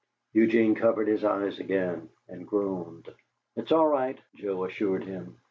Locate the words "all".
3.71-3.85